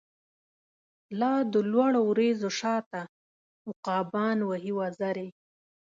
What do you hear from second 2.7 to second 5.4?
ته، عقابان وهی وزری